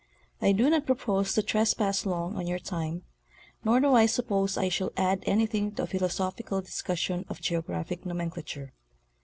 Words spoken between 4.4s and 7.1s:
I shall add anything to a philosophical discus